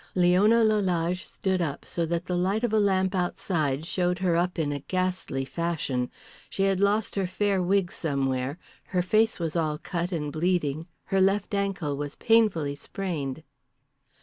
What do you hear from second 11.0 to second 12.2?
her left ankle was